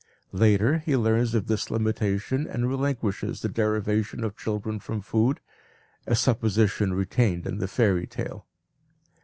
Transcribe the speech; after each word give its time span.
Later 0.33 0.79
he 0.79 0.97
learns 0.97 1.35
of 1.35 1.45
this 1.45 1.69
limitation 1.69 2.47
and 2.47 2.67
relinquishes 2.67 3.43
the 3.43 3.49
derivation 3.49 4.23
of 4.23 4.35
children 4.35 4.79
from 4.79 5.01
food 5.01 5.41
a 6.07 6.15
supposition 6.15 6.95
retained 6.95 7.45
in 7.45 7.59
the 7.59 7.67
fairy 7.67 8.07
tale. 8.07 8.47